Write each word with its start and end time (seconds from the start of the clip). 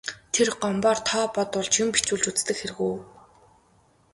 Тэр 0.33 0.47
Гомбоор 0.61 0.97
тоо 1.09 1.25
бодуулж, 1.35 1.73
юм 1.83 1.89
бичүүлж 1.95 2.25
үздэг 2.31 2.55
хэрэг 2.59 2.79
үү. 2.87 2.97